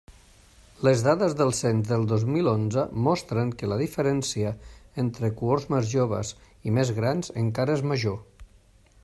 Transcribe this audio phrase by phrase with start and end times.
[0.85, 4.55] Les dades del cens del dos mil onze mostren que la diferència
[5.05, 6.33] entre cohorts més joves
[6.71, 8.19] i més grans encara és major.